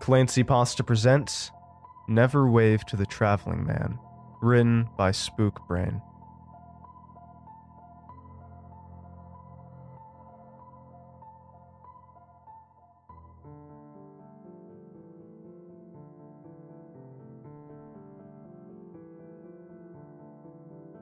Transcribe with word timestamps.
Clancy 0.00 0.42
Pasta 0.42 0.82
presents 0.82 1.50
Never 2.08 2.50
Wave 2.50 2.86
to 2.86 2.96
the 2.96 3.04
Traveling 3.04 3.66
Man, 3.66 3.98
written 4.40 4.88
by 4.96 5.10
Spook 5.10 5.60
Brain. 5.68 6.00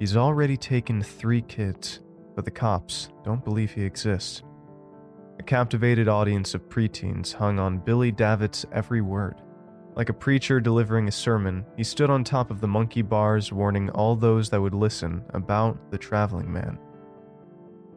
He's 0.00 0.16
already 0.16 0.56
taken 0.56 1.04
three 1.04 1.42
kids, 1.42 2.00
but 2.34 2.44
the 2.44 2.50
cops 2.50 3.10
don't 3.24 3.44
believe 3.44 3.70
he 3.70 3.84
exists. 3.84 4.42
A 5.39 5.43
captivated 5.43 6.09
audience 6.09 6.55
of 6.55 6.68
preteens 6.68 7.32
hung 7.32 7.59
on 7.59 7.79
Billy 7.79 8.11
Davitt's 8.11 8.66
every 8.73 9.01
word. 9.01 9.41
Like 9.95 10.09
a 10.09 10.15
preacher 10.15 10.60
delivering 10.60 11.09
a 11.09 11.12
sermon, 11.12 11.65
he 11.77 11.84
stood 11.84 12.10
on 12.10 12.24
top 12.24 12.51
of 12.51 12.60
the 12.60 12.69
monkey 12.69 13.02
bars 13.02 13.52
warning 13.52 13.91
all 13.91 14.16
those 14.16 14.51
that 14.51 14.60
would 14.60 14.74
listen 14.74 15.24
about 15.30 15.91
the 15.91 15.98
traveling 15.98 16.52
man. 16.52 16.79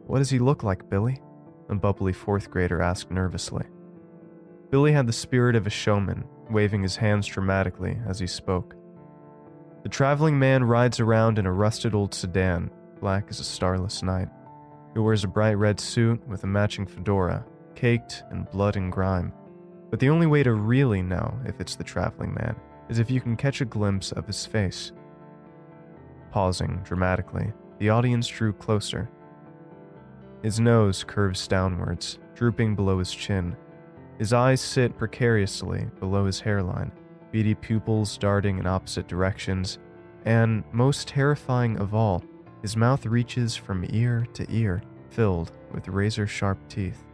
What 0.06 0.18
does 0.18 0.30
he 0.30 0.38
look 0.38 0.62
like, 0.62 0.88
Billy? 0.88 1.20
A 1.68 1.74
bubbly 1.74 2.12
fourth 2.12 2.50
grader 2.50 2.82
asked 2.82 3.10
nervously. 3.10 3.64
Billy 4.70 4.92
had 4.92 5.06
the 5.06 5.12
spirit 5.12 5.56
of 5.56 5.66
a 5.66 5.70
showman, 5.70 6.24
waving 6.50 6.82
his 6.82 6.96
hands 6.96 7.26
dramatically 7.26 7.98
as 8.06 8.18
he 8.18 8.26
spoke. 8.26 8.74
The 9.82 9.88
traveling 9.88 10.38
man 10.38 10.64
rides 10.64 11.00
around 11.00 11.38
in 11.38 11.46
a 11.46 11.52
rusted 11.52 11.94
old 11.94 12.14
sedan, 12.14 12.70
black 13.00 13.26
as 13.30 13.40
a 13.40 13.44
starless 13.44 14.02
night. 14.02 14.28
He 14.94 15.00
wears 15.00 15.24
a 15.24 15.28
bright 15.28 15.54
red 15.54 15.80
suit 15.80 16.26
with 16.28 16.44
a 16.44 16.46
matching 16.46 16.86
fedora, 16.86 17.44
caked 17.74 18.24
in 18.30 18.44
blood 18.44 18.76
and 18.76 18.92
grime. 18.92 19.32
But 19.90 20.00
the 20.00 20.10
only 20.10 20.26
way 20.26 20.42
to 20.42 20.52
really 20.52 21.02
know 21.02 21.38
if 21.46 21.60
it's 21.60 21.76
the 21.76 21.84
traveling 21.84 22.34
man 22.34 22.56
is 22.88 22.98
if 22.98 23.10
you 23.10 23.20
can 23.20 23.36
catch 23.36 23.60
a 23.60 23.66
glimpse 23.66 24.12
of 24.12 24.26
his 24.26 24.44
face. 24.44 24.92
Pausing 26.30 26.80
dramatically, 26.84 27.52
the 27.78 27.90
audience 27.90 28.26
drew 28.26 28.52
closer. 28.52 29.08
His 30.42 30.60
nose 30.60 31.04
curves 31.04 31.46
downwards, 31.46 32.18
drooping 32.34 32.74
below 32.74 32.98
his 32.98 33.12
chin. 33.12 33.56
His 34.18 34.32
eyes 34.32 34.60
sit 34.60 34.96
precariously 34.98 35.86
below 36.00 36.26
his 36.26 36.40
hairline, 36.40 36.92
beady 37.30 37.54
pupils 37.54 38.18
darting 38.18 38.58
in 38.58 38.66
opposite 38.66 39.08
directions, 39.08 39.78
and, 40.24 40.64
most 40.72 41.08
terrifying 41.08 41.78
of 41.78 41.94
all, 41.94 42.22
his 42.60 42.76
mouth 42.76 43.04
reaches 43.06 43.56
from 43.56 43.84
ear 43.90 44.26
to 44.34 44.46
ear, 44.48 44.82
filled 45.12 45.52
with 45.72 45.88
razor 45.88 46.26
sharp 46.26 46.58
teeth. 46.68 47.04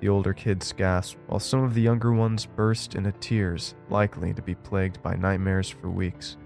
The 0.00 0.08
older 0.08 0.32
kids 0.32 0.72
gasp, 0.72 1.18
while 1.26 1.40
some 1.40 1.62
of 1.62 1.74
the 1.74 1.82
younger 1.82 2.12
ones 2.12 2.46
burst 2.46 2.94
into 2.94 3.12
tears, 3.12 3.74
likely 3.90 4.32
to 4.32 4.40
be 4.40 4.54
plagued 4.54 5.02
by 5.02 5.14
nightmares 5.14 5.68
for 5.68 5.90
weeks. 5.90 6.38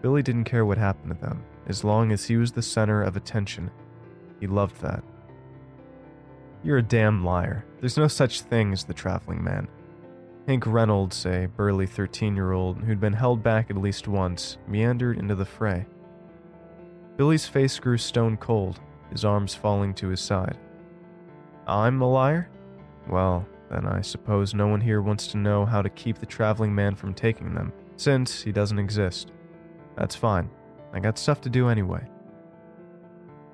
Billy 0.00 0.22
didn't 0.22 0.44
care 0.44 0.64
what 0.64 0.78
happened 0.78 1.14
to 1.14 1.20
them, 1.20 1.44
as 1.66 1.84
long 1.84 2.10
as 2.10 2.24
he 2.24 2.36
was 2.36 2.52
the 2.52 2.62
center 2.62 3.02
of 3.02 3.16
attention. 3.16 3.70
He 4.40 4.46
loved 4.46 4.80
that. 4.80 5.04
You're 6.62 6.78
a 6.78 6.82
damn 6.82 7.24
liar. 7.24 7.66
There's 7.80 7.98
no 7.98 8.08
such 8.08 8.40
thing 8.40 8.72
as 8.72 8.84
the 8.84 8.94
traveling 8.94 9.44
man. 9.44 9.68
Hank 10.46 10.66
Reynolds, 10.66 11.24
a 11.26 11.46
burly 11.46 11.86
13 11.86 12.34
year 12.34 12.52
old 12.52 12.78
who'd 12.82 13.00
been 13.00 13.12
held 13.12 13.42
back 13.42 13.70
at 13.70 13.76
least 13.76 14.08
once, 14.08 14.56
meandered 14.66 15.18
into 15.18 15.34
the 15.34 15.44
fray. 15.44 15.84
Billy's 17.16 17.46
face 17.46 17.78
grew 17.78 17.98
stone 17.98 18.36
cold, 18.38 18.80
his 19.10 19.24
arms 19.24 19.54
falling 19.54 19.94
to 19.94 20.08
his 20.08 20.20
side. 20.20 20.58
I'm 21.66 22.00
a 22.00 22.10
liar? 22.10 22.48
Well, 23.08 23.46
then 23.70 23.86
I 23.86 24.00
suppose 24.00 24.54
no 24.54 24.66
one 24.66 24.80
here 24.80 25.02
wants 25.02 25.26
to 25.28 25.38
know 25.38 25.64
how 25.64 25.82
to 25.82 25.88
keep 25.90 26.18
the 26.18 26.26
traveling 26.26 26.74
man 26.74 26.94
from 26.94 27.14
taking 27.14 27.54
them, 27.54 27.72
since 27.96 28.42
he 28.42 28.52
doesn't 28.52 28.78
exist. 28.78 29.32
That's 29.96 30.14
fine. 30.14 30.50
I 30.92 31.00
got 31.00 31.18
stuff 31.18 31.40
to 31.42 31.50
do 31.50 31.68
anyway. 31.68 32.06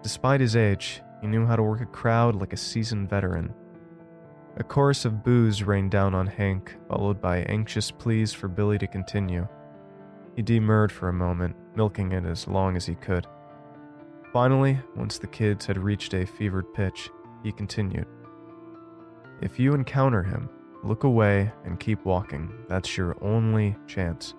Despite 0.02 0.40
his 0.40 0.56
age, 0.56 1.02
he 1.20 1.26
knew 1.26 1.46
how 1.46 1.56
to 1.56 1.62
work 1.62 1.80
a 1.80 1.86
crowd 1.86 2.34
like 2.34 2.52
a 2.52 2.56
seasoned 2.56 3.08
veteran. 3.08 3.54
A 4.56 4.64
chorus 4.64 5.04
of 5.04 5.22
boos 5.22 5.62
rained 5.62 5.90
down 5.90 6.14
on 6.14 6.26
Hank, 6.26 6.76
followed 6.88 7.20
by 7.20 7.38
anxious 7.42 7.90
pleas 7.90 8.32
for 8.32 8.48
Billy 8.48 8.78
to 8.78 8.86
continue. 8.86 9.46
He 10.36 10.42
demurred 10.42 10.90
for 10.90 11.08
a 11.08 11.12
moment, 11.12 11.56
milking 11.76 12.12
it 12.12 12.24
as 12.24 12.48
long 12.48 12.76
as 12.76 12.86
he 12.86 12.94
could. 12.94 13.26
Finally, 14.32 14.78
once 14.94 15.18
the 15.18 15.26
kids 15.26 15.66
had 15.66 15.76
reached 15.76 16.14
a 16.14 16.24
fevered 16.24 16.72
pitch, 16.72 17.10
he 17.42 17.50
continued. 17.50 18.06
If 19.40 19.58
you 19.58 19.74
encounter 19.74 20.22
him, 20.22 20.48
look 20.84 21.04
away 21.04 21.50
and 21.64 21.80
keep 21.80 22.04
walking. 22.04 22.52
That's 22.68 22.96
your 22.96 23.16
only 23.22 23.76
chance. 23.86 24.34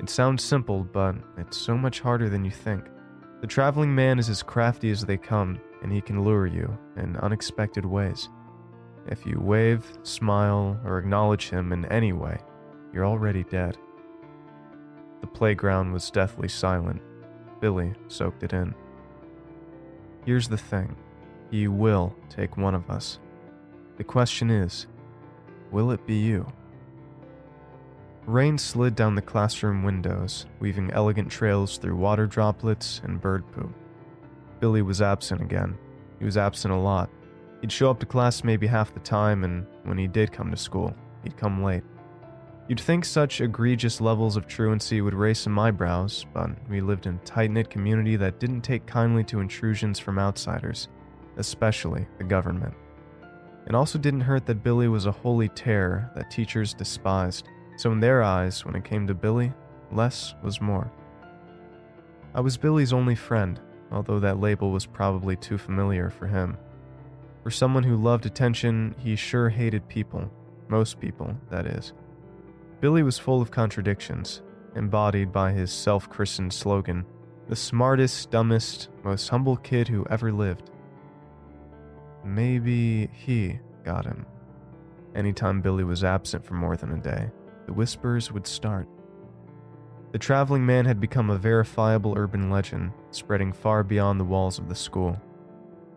It 0.00 0.08
sounds 0.08 0.42
simple, 0.42 0.84
but 0.84 1.16
it's 1.36 1.58
so 1.58 1.76
much 1.76 2.00
harder 2.00 2.30
than 2.30 2.44
you 2.44 2.50
think. 2.50 2.84
The 3.40 3.46
traveling 3.46 3.94
man 3.94 4.18
is 4.18 4.28
as 4.28 4.42
crafty 4.42 4.90
as 4.90 5.04
they 5.04 5.16
come, 5.16 5.60
and 5.82 5.92
he 5.92 6.00
can 6.00 6.24
lure 6.24 6.46
you 6.46 6.76
in 6.96 7.16
unexpected 7.18 7.84
ways. 7.84 8.28
If 9.06 9.26
you 9.26 9.38
wave, 9.40 9.84
smile, 10.04 10.80
or 10.84 10.98
acknowledge 10.98 11.50
him 11.50 11.72
in 11.72 11.84
any 11.86 12.12
way, 12.12 12.38
you're 12.92 13.06
already 13.06 13.44
dead. 13.44 13.76
The 15.20 15.26
playground 15.26 15.92
was 15.92 16.10
deathly 16.10 16.48
silent. 16.48 17.02
Billy 17.60 17.92
soaked 18.08 18.42
it 18.42 18.52
in. 18.52 18.74
Here's 20.28 20.46
the 20.46 20.58
thing 20.58 20.94
He 21.50 21.68
will 21.68 22.14
take 22.28 22.58
one 22.58 22.74
of 22.74 22.90
us. 22.90 23.18
The 23.96 24.04
question 24.04 24.50
is 24.50 24.86
will 25.70 25.90
it 25.90 26.06
be 26.06 26.16
you? 26.16 26.46
Rain 28.26 28.58
slid 28.58 28.94
down 28.94 29.14
the 29.14 29.22
classroom 29.22 29.84
windows, 29.84 30.44
weaving 30.60 30.90
elegant 30.90 31.30
trails 31.30 31.78
through 31.78 31.96
water 31.96 32.26
droplets 32.26 33.00
and 33.04 33.18
bird 33.18 33.50
poop. 33.52 33.72
Billy 34.60 34.82
was 34.82 35.00
absent 35.00 35.40
again. 35.40 35.78
He 36.18 36.26
was 36.26 36.36
absent 36.36 36.74
a 36.74 36.76
lot. 36.76 37.08
He'd 37.62 37.72
show 37.72 37.90
up 37.90 37.98
to 38.00 38.04
class 38.04 38.44
maybe 38.44 38.66
half 38.66 38.92
the 38.92 39.00
time, 39.00 39.44
and 39.44 39.64
when 39.84 39.96
he 39.96 40.08
did 40.08 40.30
come 40.30 40.50
to 40.50 40.58
school, 40.58 40.94
he'd 41.22 41.38
come 41.38 41.64
late. 41.64 41.84
You'd 42.68 42.80
think 42.80 43.06
such 43.06 43.40
egregious 43.40 43.98
levels 43.98 44.36
of 44.36 44.46
truancy 44.46 45.00
would 45.00 45.14
raise 45.14 45.38
some 45.38 45.58
eyebrows, 45.58 46.26
but 46.34 46.50
we 46.68 46.82
lived 46.82 47.06
in 47.06 47.14
a 47.14 47.24
tight 47.24 47.50
knit 47.50 47.70
community 47.70 48.14
that 48.16 48.38
didn't 48.38 48.60
take 48.60 48.84
kindly 48.84 49.24
to 49.24 49.40
intrusions 49.40 49.98
from 49.98 50.18
outsiders, 50.18 50.88
especially 51.38 52.06
the 52.18 52.24
government. 52.24 52.74
It 53.66 53.74
also 53.74 53.98
didn't 53.98 54.20
hurt 54.20 54.44
that 54.46 54.62
Billy 54.62 54.86
was 54.86 55.06
a 55.06 55.12
holy 55.12 55.48
terror 55.48 56.10
that 56.14 56.30
teachers 56.30 56.74
despised, 56.74 57.48
so 57.78 57.90
in 57.90 58.00
their 58.00 58.22
eyes, 58.22 58.66
when 58.66 58.74
it 58.74 58.84
came 58.84 59.06
to 59.06 59.14
Billy, 59.14 59.50
less 59.90 60.34
was 60.42 60.60
more. 60.60 60.92
I 62.34 62.40
was 62.40 62.58
Billy's 62.58 62.92
only 62.92 63.14
friend, 63.14 63.58
although 63.90 64.20
that 64.20 64.40
label 64.40 64.72
was 64.72 64.84
probably 64.84 65.36
too 65.36 65.56
familiar 65.56 66.10
for 66.10 66.26
him. 66.26 66.58
For 67.42 67.50
someone 67.50 67.84
who 67.84 67.96
loved 67.96 68.26
attention, 68.26 68.94
he 68.98 69.16
sure 69.16 69.48
hated 69.48 69.88
people. 69.88 70.30
Most 70.68 71.00
people, 71.00 71.34
that 71.48 71.66
is. 71.66 71.94
Billy 72.80 73.02
was 73.02 73.18
full 73.18 73.42
of 73.42 73.50
contradictions, 73.50 74.42
embodied 74.76 75.32
by 75.32 75.52
his 75.52 75.72
self 75.72 76.08
christened 76.08 76.52
slogan 76.52 77.04
the 77.48 77.56
smartest, 77.56 78.30
dumbest, 78.30 78.90
most 79.02 79.28
humble 79.28 79.56
kid 79.56 79.88
who 79.88 80.06
ever 80.10 80.30
lived. 80.30 80.70
Maybe 82.22 83.08
he 83.10 83.58
got 83.84 84.04
him. 84.04 84.26
Anytime 85.14 85.62
Billy 85.62 85.82
was 85.82 86.04
absent 86.04 86.44
for 86.44 86.54
more 86.54 86.76
than 86.76 86.92
a 86.92 87.00
day, 87.00 87.30
the 87.64 87.72
whispers 87.72 88.30
would 88.30 88.46
start. 88.46 88.86
The 90.12 90.18
traveling 90.18 90.64
man 90.64 90.84
had 90.84 91.00
become 91.00 91.30
a 91.30 91.38
verifiable 91.38 92.14
urban 92.18 92.50
legend, 92.50 92.92
spreading 93.10 93.52
far 93.52 93.82
beyond 93.82 94.20
the 94.20 94.24
walls 94.24 94.58
of 94.58 94.68
the 94.68 94.74
school. 94.74 95.20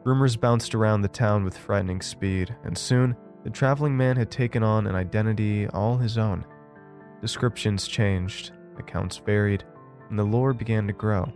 Rumors 0.05 0.37
bounced 0.37 0.73
around 0.73 1.01
the 1.01 1.09
town 1.09 1.43
with 1.43 1.57
frightening 1.57 2.01
speed, 2.01 2.55
and 2.63 2.77
soon 2.77 3.15
the 3.43 3.49
traveling 3.49 3.95
man 3.97 4.15
had 4.15 4.31
taken 4.31 4.63
on 4.63 4.87
an 4.87 4.95
identity 4.95 5.67
all 5.67 5.97
his 5.97 6.17
own. 6.17 6.45
Descriptions 7.21 7.87
changed, 7.87 8.51
accounts 8.79 9.17
varied, 9.17 9.63
and 10.09 10.17
the 10.17 10.23
lore 10.23 10.53
began 10.53 10.87
to 10.87 10.93
grow. 10.93 11.31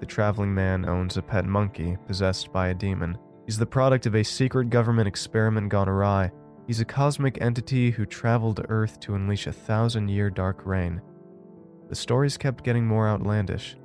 The 0.00 0.06
traveling 0.06 0.54
man 0.54 0.88
owns 0.88 1.18
a 1.18 1.22
pet 1.22 1.44
monkey 1.44 1.98
possessed 2.06 2.50
by 2.52 2.68
a 2.68 2.74
demon. 2.74 3.18
He's 3.44 3.58
the 3.58 3.66
product 3.66 4.06
of 4.06 4.14
a 4.14 4.22
secret 4.22 4.70
government 4.70 5.06
experiment 5.06 5.68
gone 5.68 5.90
awry. 5.90 6.32
He's 6.66 6.80
a 6.80 6.86
cosmic 6.86 7.40
entity 7.42 7.90
who 7.90 8.06
traveled 8.06 8.56
to 8.56 8.70
Earth 8.70 8.98
to 9.00 9.14
unleash 9.14 9.46
a 9.46 9.52
thousand 9.52 10.08
year 10.08 10.30
dark 10.30 10.64
reign. 10.64 11.02
The 11.90 11.94
stories 11.94 12.38
kept 12.38 12.64
getting 12.64 12.86
more 12.86 13.06
outlandish. 13.06 13.76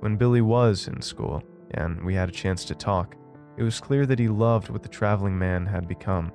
When 0.00 0.16
Billy 0.16 0.40
was 0.40 0.88
in 0.88 1.02
school, 1.02 1.42
and 1.72 2.02
we 2.02 2.14
had 2.14 2.30
a 2.30 2.32
chance 2.32 2.64
to 2.64 2.74
talk, 2.74 3.16
it 3.58 3.62
was 3.62 3.80
clear 3.80 4.06
that 4.06 4.18
he 4.18 4.28
loved 4.28 4.70
what 4.70 4.82
the 4.82 4.88
traveling 4.88 5.38
man 5.38 5.66
had 5.66 5.86
become. 5.86 6.32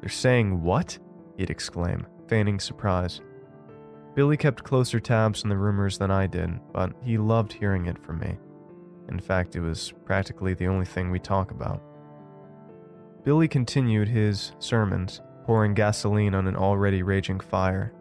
They're 0.00 0.08
saying 0.08 0.60
what? 0.62 0.98
He'd 1.36 1.50
exclaim 1.50 2.06
feigning 2.28 2.60
surprise. 2.60 3.20
Billy 4.14 4.36
kept 4.36 4.64
closer 4.64 4.98
tabs 4.98 5.42
on 5.42 5.50
the 5.50 5.56
rumors 5.56 5.98
than 5.98 6.10
I 6.10 6.26
did, 6.26 6.58
but 6.72 6.92
he 7.02 7.18
loved 7.18 7.52
hearing 7.52 7.86
it 7.86 8.02
from 8.02 8.18
me. 8.18 8.38
In 9.08 9.20
fact, 9.20 9.56
it 9.56 9.60
was 9.60 9.92
practically 10.04 10.54
the 10.54 10.66
only 10.66 10.86
thing 10.86 11.10
we 11.10 11.18
talk 11.18 11.50
about. 11.50 11.82
Billy 13.24 13.46
continued 13.46 14.08
his 14.08 14.52
sermons, 14.58 15.20
pouring 15.44 15.74
gasoline 15.74 16.34
on 16.34 16.46
an 16.46 16.56
already 16.56 17.02
raging 17.02 17.40
fire. 17.40 17.92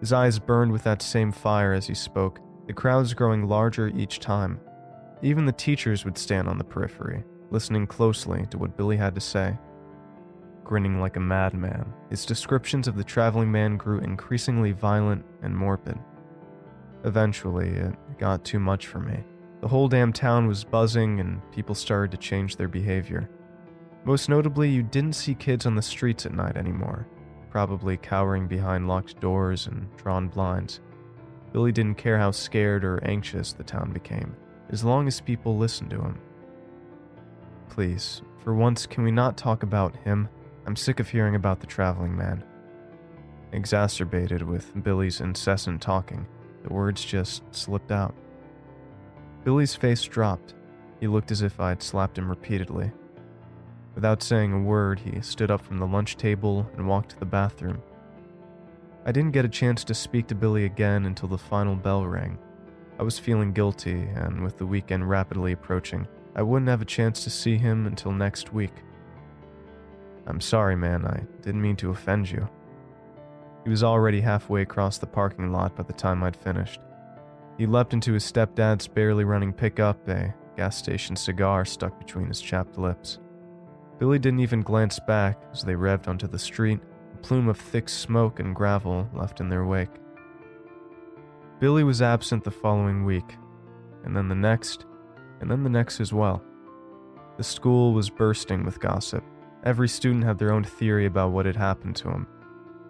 His 0.00 0.12
eyes 0.12 0.38
burned 0.38 0.70
with 0.70 0.84
that 0.84 1.00
same 1.00 1.32
fire 1.32 1.72
as 1.72 1.86
he 1.86 1.94
spoke, 1.94 2.40
the 2.66 2.72
crowds 2.72 3.14
growing 3.14 3.48
larger 3.48 3.88
each 3.88 4.20
time. 4.20 4.60
Even 5.22 5.46
the 5.46 5.52
teachers 5.52 6.04
would 6.04 6.18
stand 6.18 6.48
on 6.48 6.58
the 6.58 6.64
periphery, 6.64 7.24
listening 7.50 7.86
closely 7.86 8.46
to 8.50 8.58
what 8.58 8.76
Billy 8.76 8.96
had 8.96 9.14
to 9.14 9.20
say. 9.20 9.56
Grinning 10.64 10.98
like 10.98 11.16
a 11.16 11.20
madman, 11.20 11.92
his 12.08 12.24
descriptions 12.24 12.88
of 12.88 12.96
the 12.96 13.04
traveling 13.04 13.52
man 13.52 13.76
grew 13.76 13.98
increasingly 13.98 14.72
violent 14.72 15.24
and 15.42 15.54
morbid. 15.54 15.98
Eventually, 17.04 17.68
it 17.68 17.94
got 18.18 18.44
too 18.44 18.58
much 18.58 18.86
for 18.86 18.98
me. 18.98 19.22
The 19.60 19.68
whole 19.68 19.88
damn 19.88 20.12
town 20.12 20.46
was 20.46 20.64
buzzing, 20.64 21.20
and 21.20 21.40
people 21.52 21.74
started 21.74 22.10
to 22.12 22.16
change 22.16 22.56
their 22.56 22.68
behavior. 22.68 23.28
Most 24.04 24.28
notably, 24.30 24.70
you 24.70 24.82
didn't 24.82 25.14
see 25.14 25.34
kids 25.34 25.66
on 25.66 25.74
the 25.74 25.82
streets 25.82 26.24
at 26.24 26.34
night 26.34 26.56
anymore, 26.56 27.06
probably 27.50 27.98
cowering 27.98 28.48
behind 28.48 28.88
locked 28.88 29.20
doors 29.20 29.66
and 29.66 29.86
drawn 29.96 30.28
blinds. 30.28 30.80
Billy 31.52 31.72
didn't 31.72 31.98
care 31.98 32.18
how 32.18 32.30
scared 32.30 32.84
or 32.84 33.04
anxious 33.04 33.52
the 33.52 33.62
town 33.62 33.92
became, 33.92 34.34
as 34.70 34.82
long 34.82 35.06
as 35.06 35.20
people 35.20 35.56
listened 35.58 35.90
to 35.90 36.00
him. 36.00 36.18
Please, 37.68 38.22
for 38.42 38.54
once, 38.54 38.86
can 38.86 39.04
we 39.04 39.10
not 39.10 39.36
talk 39.36 39.62
about 39.62 39.94
him? 39.96 40.28
I'm 40.66 40.76
sick 40.76 40.98
of 40.98 41.08
hearing 41.08 41.34
about 41.34 41.60
the 41.60 41.66
traveling 41.66 42.16
man. 42.16 42.42
Exacerbated 43.52 44.42
with 44.42 44.72
Billy's 44.82 45.20
incessant 45.20 45.82
talking, 45.82 46.26
the 46.62 46.72
words 46.72 47.04
just 47.04 47.42
slipped 47.54 47.92
out. 47.92 48.14
Billy's 49.44 49.74
face 49.74 50.02
dropped. 50.02 50.54
He 51.00 51.06
looked 51.06 51.30
as 51.30 51.42
if 51.42 51.60
I'd 51.60 51.82
slapped 51.82 52.16
him 52.16 52.30
repeatedly. 52.30 52.90
Without 53.94 54.22
saying 54.22 54.52
a 54.52 54.58
word, 54.58 54.98
he 54.98 55.20
stood 55.20 55.50
up 55.50 55.60
from 55.60 55.78
the 55.78 55.86
lunch 55.86 56.16
table 56.16 56.68
and 56.76 56.88
walked 56.88 57.10
to 57.10 57.18
the 57.18 57.26
bathroom. 57.26 57.82
I 59.04 59.12
didn't 59.12 59.32
get 59.32 59.44
a 59.44 59.50
chance 59.50 59.84
to 59.84 59.94
speak 59.94 60.26
to 60.28 60.34
Billy 60.34 60.64
again 60.64 61.04
until 61.04 61.28
the 61.28 61.36
final 61.36 61.76
bell 61.76 62.06
rang. 62.06 62.38
I 62.98 63.02
was 63.02 63.18
feeling 63.18 63.52
guilty, 63.52 64.08
and 64.14 64.42
with 64.42 64.56
the 64.56 64.66
weekend 64.66 65.08
rapidly 65.08 65.52
approaching, 65.52 66.08
I 66.34 66.42
wouldn't 66.42 66.70
have 66.70 66.80
a 66.80 66.86
chance 66.86 67.22
to 67.24 67.30
see 67.30 67.58
him 67.58 67.86
until 67.86 68.12
next 68.12 68.52
week. 68.54 68.72
I'm 70.26 70.40
sorry, 70.40 70.76
man, 70.76 71.04
I 71.04 71.24
didn't 71.42 71.62
mean 71.62 71.76
to 71.76 71.90
offend 71.90 72.30
you. 72.30 72.48
He 73.64 73.70
was 73.70 73.82
already 73.82 74.20
halfway 74.20 74.62
across 74.62 74.98
the 74.98 75.06
parking 75.06 75.52
lot 75.52 75.76
by 75.76 75.82
the 75.82 75.92
time 75.92 76.22
I'd 76.22 76.36
finished. 76.36 76.80
He 77.58 77.66
leapt 77.66 77.92
into 77.92 78.12
his 78.12 78.24
stepdad's 78.24 78.86
barely 78.86 79.24
running 79.24 79.52
pickup, 79.52 80.08
a 80.08 80.34
gas 80.56 80.76
station 80.76 81.16
cigar 81.16 81.64
stuck 81.64 81.98
between 81.98 82.28
his 82.28 82.40
chapped 82.40 82.78
lips. 82.78 83.18
Billy 83.98 84.18
didn't 84.18 84.40
even 84.40 84.62
glance 84.62 84.98
back 85.06 85.40
as 85.52 85.62
they 85.62 85.74
revved 85.74 86.08
onto 86.08 86.26
the 86.26 86.38
street, 86.38 86.80
a 87.14 87.16
plume 87.18 87.48
of 87.48 87.58
thick 87.58 87.88
smoke 87.88 88.40
and 88.40 88.54
gravel 88.54 89.08
left 89.14 89.40
in 89.40 89.48
their 89.48 89.64
wake. 89.64 89.90
Billy 91.60 91.84
was 91.84 92.02
absent 92.02 92.44
the 92.44 92.50
following 92.50 93.04
week, 93.04 93.36
and 94.04 94.16
then 94.16 94.28
the 94.28 94.34
next, 94.34 94.84
and 95.40 95.50
then 95.50 95.62
the 95.62 95.70
next 95.70 96.00
as 96.00 96.12
well. 96.12 96.42
The 97.36 97.44
school 97.44 97.94
was 97.94 98.10
bursting 98.10 98.64
with 98.64 98.80
gossip. 98.80 99.24
Every 99.64 99.88
student 99.88 100.24
had 100.24 100.38
their 100.38 100.52
own 100.52 100.62
theory 100.62 101.06
about 101.06 101.30
what 101.30 101.46
had 101.46 101.56
happened 101.56 101.96
to 101.96 102.10
him. 102.10 102.26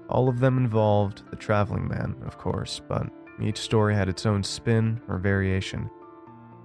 All 0.08 0.28
of 0.28 0.40
them 0.40 0.58
involved 0.58 1.22
the 1.30 1.36
traveling 1.36 1.86
man, 1.86 2.16
of 2.26 2.36
course, 2.36 2.80
but 2.88 3.08
each 3.40 3.58
story 3.58 3.94
had 3.94 4.08
its 4.08 4.26
own 4.26 4.42
spin 4.42 5.00
or 5.08 5.18
variation. 5.18 5.88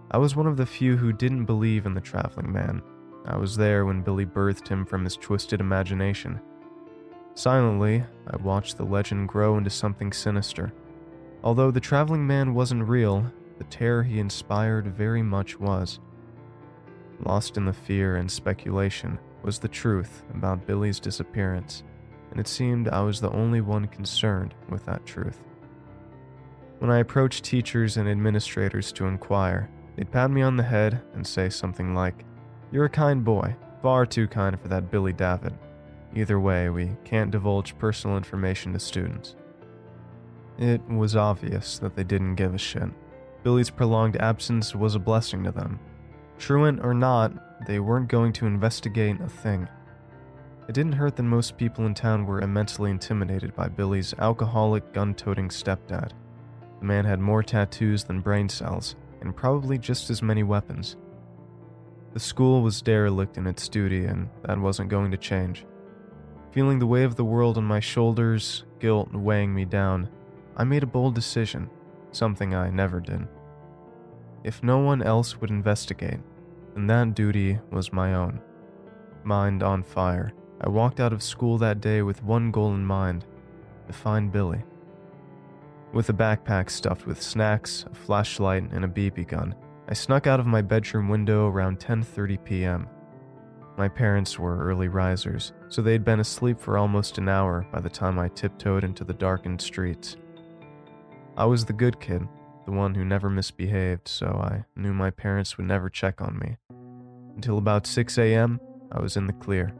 I 0.09 0.17
was 0.17 0.35
one 0.35 0.47
of 0.47 0.57
the 0.57 0.65
few 0.65 0.97
who 0.97 1.13
didn't 1.13 1.45
believe 1.45 1.85
in 1.85 1.93
the 1.93 2.01
traveling 2.01 2.51
man. 2.51 2.81
I 3.25 3.37
was 3.37 3.55
there 3.55 3.85
when 3.85 4.01
Billy 4.01 4.25
birthed 4.25 4.67
him 4.67 4.83
from 4.83 5.03
his 5.03 5.15
twisted 5.15 5.61
imagination. 5.61 6.41
Silently, 7.35 8.03
I 8.27 8.37
watched 8.37 8.77
the 8.77 8.85
legend 8.85 9.29
grow 9.29 9.57
into 9.57 9.69
something 9.69 10.11
sinister. 10.11 10.73
Although 11.43 11.69
the 11.69 11.79
traveling 11.79 12.25
man 12.25 12.55
wasn't 12.55 12.89
real, 12.89 13.31
the 13.59 13.63
terror 13.65 14.01
he 14.01 14.19
inspired 14.19 14.87
very 14.87 15.21
much 15.21 15.59
was. 15.59 15.99
Lost 17.23 17.57
in 17.57 17.65
the 17.65 17.73
fear 17.73 18.15
and 18.15 18.29
speculation 18.29 19.19
was 19.43 19.59
the 19.59 19.67
truth 19.67 20.23
about 20.33 20.65
Billy's 20.67 20.99
disappearance, 20.99 21.83
and 22.31 22.39
it 22.39 22.47
seemed 22.47 22.89
I 22.89 23.01
was 23.01 23.19
the 23.19 23.31
only 23.31 23.61
one 23.61 23.87
concerned 23.87 24.53
with 24.69 24.85
that 24.85 25.05
truth. 25.05 25.39
When 26.79 26.91
I 26.91 26.99
approached 26.99 27.43
teachers 27.43 27.97
and 27.97 28.07
administrators 28.07 28.91
to 28.93 29.05
inquire, 29.05 29.69
they'd 29.95 30.11
pat 30.11 30.31
me 30.31 30.41
on 30.41 30.55
the 30.55 30.63
head 30.63 31.01
and 31.13 31.25
say 31.25 31.49
something 31.49 31.93
like, 31.93 32.25
You're 32.71 32.85
a 32.85 32.89
kind 32.89 33.23
boy, 33.23 33.55
far 33.81 34.05
too 34.05 34.27
kind 34.27 34.59
for 34.59 34.67
that 34.69 34.89
Billy 34.89 35.13
Davitt. 35.13 35.53
Either 36.15 36.39
way, 36.39 36.69
we 36.69 36.91
can't 37.03 37.31
divulge 37.31 37.77
personal 37.77 38.17
information 38.17 38.73
to 38.73 38.79
students. 38.79 39.35
It 40.57 40.81
was 40.89 41.15
obvious 41.15 41.79
that 41.79 41.95
they 41.95 42.03
didn't 42.03 42.35
give 42.35 42.53
a 42.53 42.57
shit. 42.57 42.89
Billy's 43.43 43.69
prolonged 43.69 44.17
absence 44.17 44.75
was 44.75 44.95
a 44.95 44.99
blessing 44.99 45.43
to 45.43 45.51
them. 45.51 45.79
Truant 46.37 46.79
or 46.83 46.93
not, 46.93 47.31
they 47.65 47.79
weren't 47.79 48.07
going 48.07 48.33
to 48.33 48.45
investigate 48.45 49.19
a 49.21 49.29
thing. 49.29 49.67
It 50.67 50.73
didn't 50.73 50.93
hurt 50.93 51.15
that 51.15 51.23
most 51.23 51.57
people 51.57 51.85
in 51.85 51.93
town 51.93 52.25
were 52.25 52.41
immensely 52.41 52.91
intimidated 52.91 53.55
by 53.55 53.69
Billy's 53.69 54.13
alcoholic, 54.19 54.93
gun 54.93 55.15
toting 55.15 55.49
stepdad. 55.49 56.11
The 56.79 56.85
man 56.85 57.05
had 57.05 57.19
more 57.19 57.43
tattoos 57.43 58.03
than 58.03 58.21
brain 58.21 58.47
cells, 58.47 58.95
and 59.21 59.35
probably 59.35 59.77
just 59.77 60.09
as 60.09 60.21
many 60.21 60.43
weapons. 60.43 60.95
The 62.13 62.19
school 62.19 62.61
was 62.61 62.81
derelict 62.81 63.37
in 63.37 63.47
its 63.47 63.67
duty, 63.67 64.05
and 64.05 64.29
that 64.43 64.59
wasn't 64.59 64.89
going 64.89 65.11
to 65.11 65.17
change. 65.17 65.65
Feeling 66.51 66.79
the 66.79 66.87
weight 66.87 67.03
of 67.03 67.15
the 67.15 67.25
world 67.25 67.57
on 67.57 67.65
my 67.65 67.79
shoulders, 67.79 68.63
guilt 68.79 69.13
weighing 69.13 69.53
me 69.53 69.65
down, 69.65 70.09
I 70.55 70.63
made 70.63 70.83
a 70.83 70.87
bold 70.87 71.15
decision, 71.15 71.69
something 72.11 72.55
I 72.55 72.69
never 72.69 72.99
did. 72.99 73.27
If 74.43 74.63
no 74.63 74.79
one 74.79 75.01
else 75.01 75.39
would 75.39 75.49
investigate, 75.49 76.19
then 76.87 77.09
that 77.09 77.15
duty 77.15 77.57
was 77.71 77.91
my 77.91 78.13
own. 78.13 78.39
Mind 79.23 79.63
on 79.63 79.81
fire, 79.81 80.33
I 80.61 80.69
walked 80.69 80.99
out 80.99 81.13
of 81.13 81.23
school 81.23 81.57
that 81.57 81.81
day 81.81 82.03
with 82.03 82.23
one 82.23 82.51
goal 82.51 82.75
in 82.75 82.85
mind 82.85 83.25
to 83.87 83.93
find 83.93 84.31
Billy. 84.31 84.63
With 85.91 86.09
a 86.09 86.13
backpack 86.13 86.69
stuffed 86.69 87.07
with 87.07 87.21
snacks, 87.21 87.85
a 87.91 87.95
flashlight, 87.95 88.71
and 88.71 88.85
a 88.85 88.87
BB 88.87 89.27
gun, 89.27 89.55
I 89.87 89.93
snuck 89.93 90.27
out 90.27 90.39
of 90.39 90.45
my 90.45 90.61
bedroom 90.61 91.09
window 91.09 91.47
around 91.47 91.79
10:30 91.79 92.43
p.m. 92.43 92.87
My 93.75 93.87
parents 93.87 94.37
were 94.37 94.63
early 94.63 94.87
risers, 94.87 95.53
so 95.69 95.81
they'd 95.81 96.03
been 96.03 96.19
asleep 96.19 96.59
for 96.59 96.77
almost 96.77 97.17
an 97.17 97.27
hour 97.27 97.65
by 97.71 97.79
the 97.79 97.89
time 97.89 98.19
I 98.19 98.27
tiptoed 98.27 98.83
into 98.83 99.03
the 99.03 99.13
darkened 99.13 99.61
streets. 99.61 100.17
I 101.35 101.45
was 101.45 101.65
the 101.65 101.73
good 101.73 101.99
kid, 101.99 102.27
the 102.65 102.71
one 102.71 102.93
who 102.93 103.03
never 103.03 103.29
misbehaved, 103.29 104.07
so 104.07 104.27
I 104.27 104.65
knew 104.79 104.93
my 104.93 105.09
parents 105.09 105.57
would 105.57 105.65
never 105.65 105.89
check 105.89 106.21
on 106.21 106.37
me. 106.37 106.57
Until 107.35 107.57
about 107.57 107.87
6 107.87 108.17
a.m., 108.17 108.59
I 108.91 109.01
was 109.01 109.17
in 109.17 109.27
the 109.27 109.33
clear. 109.33 109.73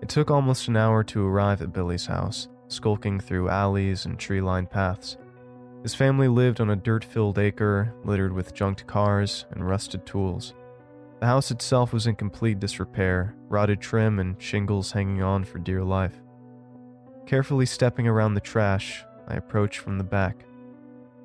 It 0.00 0.08
took 0.08 0.30
almost 0.30 0.68
an 0.68 0.76
hour 0.76 1.04
to 1.04 1.26
arrive 1.26 1.62
at 1.62 1.72
Billy's 1.72 2.06
house, 2.06 2.48
skulking 2.68 3.20
through 3.20 3.48
alleys 3.48 4.04
and 4.04 4.18
tree 4.18 4.40
lined 4.40 4.70
paths. 4.70 5.16
His 5.82 5.94
family 5.94 6.28
lived 6.28 6.60
on 6.60 6.70
a 6.70 6.76
dirt 6.76 7.04
filled 7.04 7.38
acre 7.38 7.94
littered 8.04 8.32
with 8.32 8.54
junked 8.54 8.86
cars 8.86 9.46
and 9.50 9.66
rusted 9.66 10.06
tools. 10.06 10.54
The 11.20 11.26
house 11.26 11.50
itself 11.52 11.92
was 11.92 12.06
in 12.08 12.16
complete 12.16 12.58
disrepair, 12.58 13.36
rotted 13.48 13.80
trim 13.80 14.18
and 14.18 14.40
shingles 14.42 14.90
hanging 14.90 15.22
on 15.22 15.44
for 15.44 15.58
dear 15.58 15.84
life. 15.84 16.20
Carefully 17.26 17.66
stepping 17.66 18.08
around 18.08 18.34
the 18.34 18.40
trash, 18.40 19.04
I 19.28 19.34
approached 19.34 19.78
from 19.78 19.98
the 19.98 20.04
back. 20.04 20.44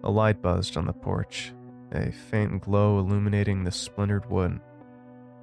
A 0.04 0.12
light 0.12 0.40
buzzed 0.42 0.78
on 0.78 0.86
the 0.86 0.94
porch, 0.94 1.52
a 1.92 2.12
faint 2.12 2.62
glow 2.62 3.00
illuminating 3.00 3.64
the 3.64 3.72
splintered 3.72 4.30
wood. 4.30 4.60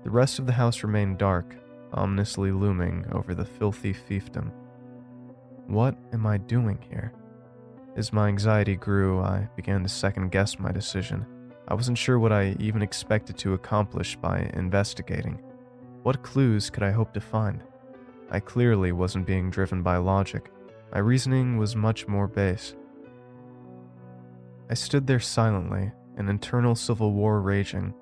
The 0.03 0.11
rest 0.11 0.39
of 0.39 0.47
the 0.47 0.53
house 0.53 0.83
remained 0.83 1.19
dark, 1.19 1.57
ominously 1.93 2.53
looming 2.53 3.07
over 3.13 3.35
the 3.35 3.45
filthy 3.45 3.95
fiefdom. 3.95 4.51
What 5.67 5.97
am 6.13 6.27
I 6.27 6.39
doing 6.39 6.79
here? 6.91 7.13
As 7.97 8.13
my 8.13 8.29
anxiety 8.29 8.77
grew, 8.77 9.21
I 9.21 9.49
began 9.57 9.83
to 9.83 9.89
second 9.89 10.31
guess 10.31 10.59
my 10.59 10.73
decision. 10.73 11.25
I 11.69 11.75
wasn't 11.75 11.97
sure 11.97 12.19
what 12.19 12.33
I 12.33 12.57
even 12.59 12.83
expected 12.83 13.39
to 13.39 13.55
accomplish 13.55 14.17
by 14.17 14.51
investigating. 14.55 15.41
What 16.03 16.23
clues 16.23 16.69
could 16.69 16.83
I 16.83 16.91
hope 16.91 17.15
to 17.15 17.21
find? 17.21 17.63
I 18.31 18.41
clearly 18.41 18.93
wasn't 18.93 19.27
being 19.27 19.49
driven 19.49 19.83
by 19.83 19.97
logic. 19.97 20.51
My 20.93 20.99
reasoning 20.99 21.57
was 21.57 21.77
much 21.77 22.07
more 22.07 22.29
base. 22.29 22.75
I 24.69 24.75
stood 24.75 25.07
there 25.07 25.21
silently, 25.21 25.93
an 26.17 26.29
internal 26.29 26.75
civil 26.75 27.13
war 27.13 27.41
raging. 27.41 27.95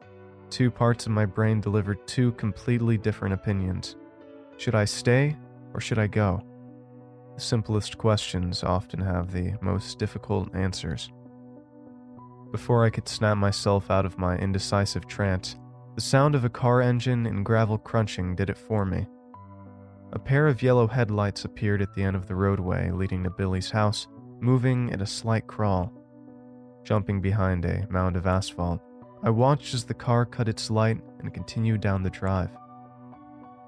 Two 0.50 0.70
parts 0.70 1.06
of 1.06 1.12
my 1.12 1.24
brain 1.24 1.60
delivered 1.60 2.06
two 2.06 2.32
completely 2.32 2.98
different 2.98 3.34
opinions. 3.34 3.96
Should 4.58 4.74
I 4.74 4.84
stay 4.84 5.36
or 5.74 5.80
should 5.80 5.98
I 5.98 6.06
go? 6.06 6.42
The 7.34 7.40
simplest 7.40 7.96
questions 7.96 8.62
often 8.62 9.00
have 9.00 9.32
the 9.32 9.54
most 9.60 9.98
difficult 9.98 10.54
answers. 10.54 11.10
Before 12.50 12.84
I 12.84 12.90
could 12.90 13.08
snap 13.08 13.38
myself 13.38 13.90
out 13.90 14.04
of 14.04 14.18
my 14.18 14.36
indecisive 14.36 15.06
trance, 15.06 15.56
the 15.94 16.02
sound 16.02 16.34
of 16.34 16.44
a 16.44 16.50
car 16.50 16.82
engine 16.82 17.26
and 17.26 17.44
gravel 17.44 17.78
crunching 17.78 18.34
did 18.34 18.50
it 18.50 18.58
for 18.58 18.84
me. 18.84 19.06
A 20.12 20.18
pair 20.18 20.46
of 20.46 20.62
yellow 20.62 20.86
headlights 20.86 21.46
appeared 21.46 21.80
at 21.80 21.94
the 21.94 22.02
end 22.02 22.16
of 22.16 22.26
the 22.26 22.34
roadway 22.34 22.90
leading 22.90 23.24
to 23.24 23.30
Billy's 23.30 23.70
house, 23.70 24.06
moving 24.40 24.92
at 24.92 25.00
a 25.00 25.06
slight 25.06 25.46
crawl. 25.46 25.90
Jumping 26.84 27.20
behind 27.20 27.64
a 27.64 27.86
mound 27.90 28.16
of 28.16 28.26
asphalt, 28.26 28.80
I 29.22 29.30
watched 29.30 29.72
as 29.72 29.84
the 29.84 29.94
car 29.94 30.26
cut 30.26 30.48
its 30.48 30.70
light 30.70 31.00
and 31.20 31.32
continued 31.32 31.80
down 31.80 32.02
the 32.02 32.10
drive. 32.10 32.50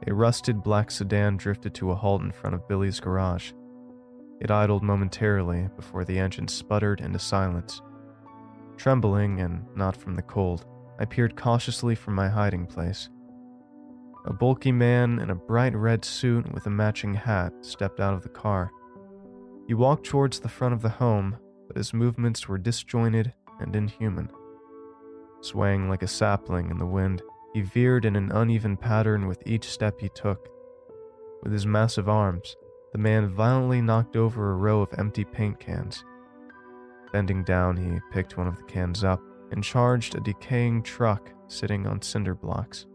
A 0.07 0.13
rusted 0.13 0.63
black 0.63 0.91
sedan 0.91 1.37
drifted 1.37 1.75
to 1.75 1.93
a 1.93 1.95
halt 1.95 2.23
in 2.23 2.33
front 2.33 2.55
of 2.55 2.67
Billy's 2.69 3.01
garage. 3.01 3.53
It 4.41 4.51
idled 4.51 4.83
momentarily 4.83 5.69
before 5.77 6.05
the 6.05 6.19
engine 6.19 6.49
sputtered 6.49 7.01
into 7.01 7.19
silence. 7.19 7.81
Trembling 8.77 9.41
and 9.41 9.65
not 9.77 9.97
from 9.97 10.15
the 10.15 10.23
cold, 10.23 10.67
I 10.99 11.05
peered 11.05 11.37
cautiously 11.37 11.95
from 11.95 12.15
my 12.15 12.29
hiding 12.29 12.67
place. 12.67 13.09
A 14.27 14.33
bulky 14.33 14.73
man 14.73 15.21
in 15.21 15.31
a 15.31 15.35
bright 15.35 15.77
red 15.77 16.05
suit 16.05 16.53
with 16.53 16.67
a 16.67 16.71
matching 16.71 17.15
hat 17.15 17.53
stepped 17.61 18.01
out 18.01 18.15
of 18.15 18.23
the 18.23 18.29
car. 18.29 18.71
He 19.67 19.75
walked 19.75 20.05
towards 20.05 20.41
the 20.41 20.49
front 20.49 20.75
of 20.75 20.83
the 20.83 20.89
home, 20.89 21.37
but 21.75 21.81
his 21.81 21.93
movements 21.93 22.47
were 22.47 22.57
disjointed 22.57 23.33
and 23.59 23.75
inhuman. 23.75 24.31
Swaying 25.41 25.89
like 25.89 26.05
a 26.05 26.07
sapling 26.07 26.71
in 26.71 26.79
the 26.79 26.87
wind, 26.87 27.21
he 27.53 27.63
veered 27.63 28.05
in 28.05 28.15
an 28.15 28.31
uneven 28.31 28.77
pattern 28.77 29.27
with 29.27 29.43
each 29.45 29.65
step 29.65 30.01
he 30.01 30.09
took. 30.11 30.49
With 31.43 31.53
his 31.53 31.67
massive 31.67 32.09
arms, 32.09 32.55
the 32.93 32.99
man 32.99 33.29
violently 33.29 33.81
knocked 33.81 34.15
over 34.15 34.53
a 34.53 34.57
row 34.57 34.83
of 34.83 34.95
empty 34.99 35.25
paint 35.25 35.59
cans. 35.59 36.05
Bending 37.13 37.43
down, 37.43 37.77
he 37.77 37.99
picked 38.13 38.39
one 38.39 38.47
of 38.47 38.57
the 38.57 38.63
cans 38.63 39.03
up 39.03 39.21
and 39.51 39.65
charged 39.65 40.15
a 40.15 40.21
decaying 40.21 40.85
truck 40.85 41.33
sitting 41.49 41.89
on 41.89 42.01
cinder 42.01 42.37
blocks. 42.37 42.87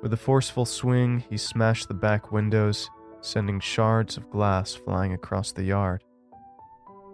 With 0.00 0.12
a 0.12 0.16
forceful 0.16 0.64
swing, 0.64 1.24
he 1.28 1.36
smashed 1.36 1.88
the 1.88 1.94
back 1.94 2.30
windows, 2.30 2.88
sending 3.20 3.58
shards 3.58 4.16
of 4.16 4.30
glass 4.30 4.74
flying 4.74 5.12
across 5.12 5.50
the 5.50 5.64
yard. 5.64 6.04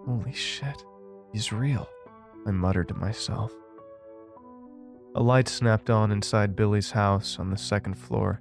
Holy 0.06 0.32
shit, 0.32 0.84
he's 1.32 1.52
real, 1.52 1.88
I 2.46 2.50
muttered 2.50 2.88
to 2.88 2.94
myself. 2.94 3.52
A 5.14 5.22
light 5.22 5.48
snapped 5.48 5.90
on 5.90 6.12
inside 6.12 6.56
Billy's 6.56 6.92
house 6.92 7.38
on 7.38 7.50
the 7.50 7.58
second 7.58 7.94
floor. 7.94 8.40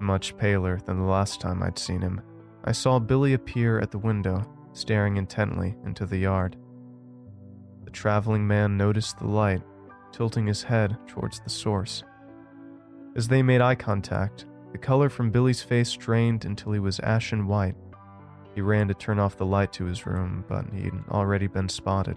Much 0.00 0.36
paler 0.36 0.78
than 0.84 0.98
the 0.98 1.04
last 1.04 1.40
time 1.40 1.62
I'd 1.62 1.78
seen 1.78 2.00
him, 2.00 2.20
I 2.64 2.72
saw 2.72 2.98
Billy 2.98 3.34
appear 3.34 3.78
at 3.78 3.90
the 3.90 3.98
window, 3.98 4.44
staring 4.72 5.16
intently 5.16 5.76
into 5.84 6.04
the 6.04 6.18
yard. 6.18 6.56
The 7.84 7.90
traveling 7.90 8.46
man 8.46 8.76
noticed 8.76 9.18
the 9.18 9.28
light, 9.28 9.62
tilting 10.12 10.46
his 10.46 10.62
head 10.62 10.96
towards 11.06 11.40
the 11.40 11.50
source. 11.50 12.02
As 13.14 13.28
they 13.28 13.42
made 13.42 13.60
eye 13.60 13.74
contact, 13.74 14.46
the 14.72 14.78
color 14.78 15.08
from 15.08 15.30
Billy's 15.30 15.62
face 15.62 15.92
drained 15.92 16.44
until 16.44 16.72
he 16.72 16.80
was 16.80 17.00
ashen 17.00 17.46
white. 17.46 17.76
He 18.56 18.62
ran 18.62 18.88
to 18.88 18.94
turn 18.94 19.18
off 19.18 19.36
the 19.36 19.44
light 19.44 19.70
to 19.74 19.84
his 19.84 20.06
room, 20.06 20.42
but 20.48 20.64
he'd 20.72 20.94
already 21.10 21.46
been 21.46 21.68
spotted. 21.68 22.16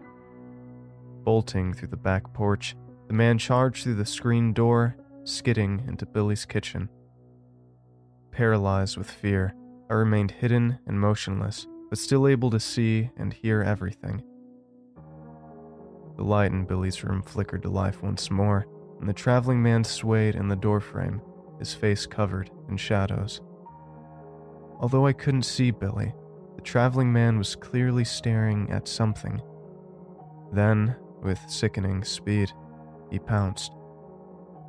Bolting 1.25 1.73
through 1.73 1.89
the 1.89 1.97
back 1.97 2.33
porch, 2.33 2.77
the 3.07 3.13
man 3.13 3.37
charged 3.37 3.83
through 3.83 3.95
the 3.95 4.05
screen 4.05 4.53
door, 4.53 4.95
skidding 5.25 5.83
into 5.85 6.05
Billy's 6.05 6.45
kitchen. 6.45 6.87
Paralyzed 8.31 8.95
with 8.95 9.11
fear, 9.11 9.53
I 9.89 9.95
remained 9.95 10.31
hidden 10.31 10.79
and 10.87 10.97
motionless, 10.97 11.67
but 11.89 11.99
still 11.99 12.25
able 12.25 12.49
to 12.51 12.59
see 12.59 13.09
and 13.17 13.33
hear 13.33 13.61
everything. 13.61 14.23
The 16.15 16.23
light 16.23 16.53
in 16.53 16.63
Billy's 16.63 17.03
room 17.03 17.21
flickered 17.21 17.63
to 17.63 17.69
life 17.69 18.01
once 18.01 18.31
more, 18.31 18.65
and 19.01 19.09
the 19.09 19.13
traveling 19.13 19.61
man 19.61 19.83
swayed 19.83 20.35
in 20.35 20.47
the 20.47 20.55
doorframe, 20.55 21.21
his 21.59 21.73
face 21.73 22.05
covered 22.05 22.49
in 22.69 22.77
shadows. 22.77 23.41
Although 24.79 25.05
I 25.05 25.11
couldn't 25.11 25.43
see 25.43 25.71
Billy, 25.71 26.13
the 26.59 26.65
traveling 26.65 27.13
man 27.13 27.37
was 27.37 27.55
clearly 27.55 28.03
staring 28.03 28.69
at 28.69 28.85
something. 28.85 29.41
Then, 30.51 30.93
with 31.23 31.39
sickening 31.47 32.03
speed, 32.03 32.51
he 33.09 33.17
pounced. 33.17 33.71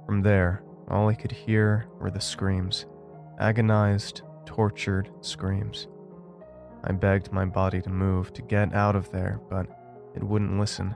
From 0.06 0.22
there, 0.22 0.62
all 0.86 1.08
I 1.08 1.14
could 1.14 1.32
hear 1.32 1.88
were 1.98 2.12
the 2.12 2.20
screams 2.20 2.86
agonized, 3.40 4.22
tortured 4.46 5.10
screams. 5.20 5.88
I 6.84 6.92
begged 6.92 7.32
my 7.32 7.44
body 7.44 7.82
to 7.82 7.90
move, 7.90 8.32
to 8.34 8.42
get 8.42 8.72
out 8.72 8.94
of 8.94 9.10
there, 9.10 9.40
but 9.50 9.66
it 10.14 10.22
wouldn't 10.22 10.60
listen. 10.60 10.94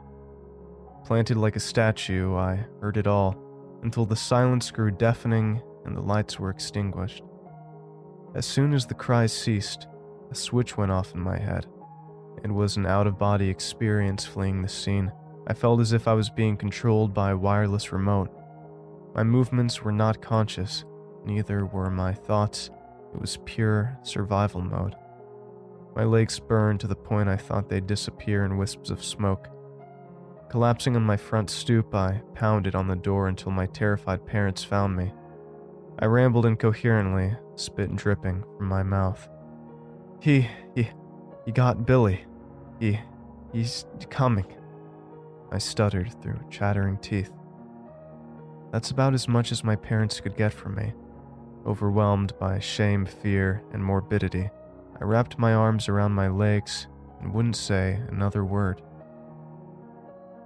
Planted 1.04 1.36
like 1.36 1.56
a 1.56 1.60
statue, 1.60 2.36
I 2.36 2.64
heard 2.80 2.98
it 2.98 3.08
all 3.08 3.36
until 3.82 4.06
the 4.06 4.14
silence 4.14 4.70
grew 4.70 4.92
deafening 4.92 5.60
and 5.84 5.96
the 5.96 6.02
lights 6.02 6.38
were 6.38 6.50
extinguished. 6.50 7.24
As 8.36 8.46
soon 8.46 8.72
as 8.72 8.86
the 8.86 8.94
cries 8.94 9.32
ceased, 9.32 9.88
a 10.34 10.36
switch 10.36 10.76
went 10.76 10.90
off 10.90 11.14
in 11.14 11.20
my 11.20 11.38
head. 11.38 11.64
It 12.42 12.50
was 12.50 12.76
an 12.76 12.86
out 12.86 13.06
of 13.06 13.20
body 13.20 13.48
experience 13.48 14.24
fleeing 14.24 14.62
the 14.62 14.68
scene. 14.68 15.12
I 15.46 15.54
felt 15.54 15.78
as 15.78 15.92
if 15.92 16.08
I 16.08 16.14
was 16.14 16.28
being 16.28 16.56
controlled 16.56 17.14
by 17.14 17.30
a 17.30 17.36
wireless 17.36 17.92
remote. 17.92 18.30
My 19.14 19.22
movements 19.22 19.82
were 19.82 19.92
not 19.92 20.20
conscious, 20.20 20.84
neither 21.24 21.66
were 21.66 21.88
my 21.88 22.12
thoughts. 22.12 22.70
It 23.14 23.20
was 23.20 23.38
pure 23.44 23.96
survival 24.02 24.60
mode. 24.60 24.96
My 25.94 26.02
legs 26.02 26.40
burned 26.40 26.80
to 26.80 26.88
the 26.88 26.96
point 26.96 27.28
I 27.28 27.36
thought 27.36 27.68
they'd 27.68 27.86
disappear 27.86 28.44
in 28.44 28.56
wisps 28.56 28.90
of 28.90 29.04
smoke. 29.04 29.46
Collapsing 30.50 30.96
on 30.96 31.04
my 31.04 31.16
front 31.16 31.48
stoop, 31.48 31.94
I 31.94 32.22
pounded 32.34 32.74
on 32.74 32.88
the 32.88 32.96
door 32.96 33.28
until 33.28 33.52
my 33.52 33.66
terrified 33.66 34.26
parents 34.26 34.64
found 34.64 34.96
me. 34.96 35.12
I 36.00 36.06
rambled 36.06 36.44
incoherently, 36.44 37.36
spit 37.54 37.94
dripping 37.94 38.42
from 38.56 38.66
my 38.66 38.82
mouth. 38.82 39.28
He, 40.21 40.49
he, 40.75 40.88
he 41.44 41.52
got 41.52 41.87
Billy. 41.87 42.25
He, 42.80 42.99
he's 43.52 43.87
coming. 44.11 44.47
I 45.52 45.59
stuttered 45.59 46.21
through 46.23 46.40
chattering 46.50 46.99
teeth. 46.99 47.30
That's 48.73 48.90
about 48.90 49.14
as 49.14 49.28
much 49.28 49.52
as 49.52 49.62
my 49.62 49.76
parents 49.76 50.21
could 50.21 50.37
get 50.37 50.52
from 50.52 50.75
me. 50.75 50.92
Overwhelmed 51.66 52.37
by 52.38 52.59
shame, 52.59 53.06
fear, 53.06 53.62
and 53.73 53.83
morbidity, 53.85 54.50
I 55.00 55.04
wrapped 55.04 55.38
my 55.38 55.54
arms 55.54 55.88
around 55.88 56.12
my 56.12 56.28
legs 56.28 56.88
and 57.21 57.33
wouldn't 57.33 57.56
say 57.56 58.00
another 58.09 58.44
word. 58.44 58.83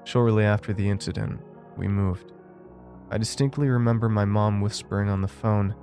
Shortly 0.04 0.44
after 0.44 0.72
the 0.72 0.88
incident, 0.88 1.40
we 1.76 1.88
moved. 1.88 2.32
I 3.10 3.18
distinctly 3.18 3.68
remember 3.68 4.08
my 4.08 4.24
mom 4.24 4.60
whispering 4.60 5.08
on 5.08 5.22
the 5.22 5.28
phone, 5.28 5.74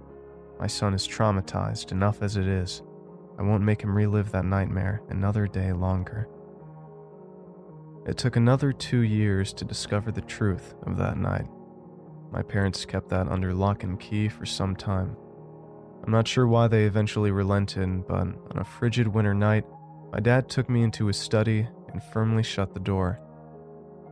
My 0.59 0.67
son 0.67 0.93
is 0.93 1.07
traumatized 1.07 1.91
enough 1.91 2.21
as 2.21 2.37
it 2.37 2.47
is. 2.47 2.81
I 3.37 3.43
won't 3.43 3.63
make 3.63 3.81
him 3.81 3.95
relive 3.95 4.31
that 4.31 4.45
nightmare 4.45 5.01
another 5.09 5.47
day 5.47 5.73
longer. 5.73 6.27
It 8.05 8.17
took 8.17 8.35
another 8.35 8.71
two 8.71 9.01
years 9.01 9.51
to 9.53 9.65
discover 9.65 10.11
the 10.11 10.21
truth 10.21 10.75
of 10.85 10.97
that 10.97 11.17
night. 11.17 11.47
My 12.31 12.43
parents 12.43 12.85
kept 12.85 13.09
that 13.09 13.27
under 13.27 13.53
lock 13.53 13.83
and 13.83 13.99
key 13.99 14.29
for 14.29 14.45
some 14.45 14.75
time. 14.75 15.15
I'm 16.03 16.11
not 16.11 16.27
sure 16.27 16.47
why 16.47 16.67
they 16.67 16.83
eventually 16.83 17.31
relented, 17.31 18.07
but 18.07 18.17
on 18.17 18.57
a 18.57 18.63
frigid 18.63 19.07
winter 19.07 19.33
night, 19.33 19.65
my 20.11 20.19
dad 20.19 20.49
took 20.49 20.69
me 20.69 20.83
into 20.83 21.07
his 21.07 21.17
study 21.17 21.67
and 21.91 22.03
firmly 22.13 22.43
shut 22.43 22.73
the 22.73 22.79
door. 22.79 23.19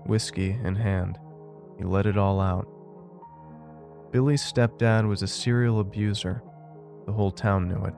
Whiskey 0.06 0.58
in 0.64 0.76
hand, 0.76 1.20
he 1.78 1.84
let 1.84 2.08
it 2.08 2.18
all 2.18 2.42
out. 2.42 2.68
Billy's 4.12 4.42
stepdad 4.42 5.08
was 5.08 5.22
a 5.22 5.28
serial 5.28 5.80
abuser. 5.80 6.42
The 7.06 7.12
whole 7.12 7.32
town 7.32 7.68
knew 7.68 7.86
it. 7.86 7.94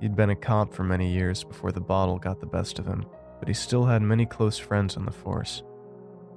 He'd 0.00 0.16
been 0.16 0.30
a 0.30 0.36
cop 0.36 0.72
for 0.72 0.84
many 0.84 1.12
years 1.12 1.44
before 1.44 1.72
the 1.72 1.80
bottle 1.80 2.18
got 2.18 2.40
the 2.40 2.46
best 2.46 2.78
of 2.78 2.86
him 2.86 3.06
but 3.44 3.48
he 3.48 3.54
still 3.54 3.84
had 3.84 4.00
many 4.00 4.24
close 4.24 4.56
friends 4.56 4.96
on 4.96 5.04
the 5.04 5.12
force. 5.12 5.62